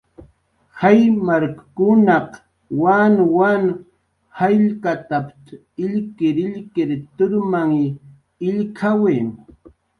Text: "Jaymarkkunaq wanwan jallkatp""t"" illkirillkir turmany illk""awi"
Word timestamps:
"Jaymarkkunaq 0.83 2.29
wanwan 2.83 3.63
jallkatp""t"" 4.37 5.47
illkirillkir 5.87 6.89
turmany 7.17 7.85
illk""awi" 8.51 9.17